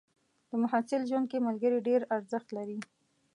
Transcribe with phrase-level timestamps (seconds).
[0.49, 2.77] د محصل ژوند کې ملګري ډېر ارزښت لري.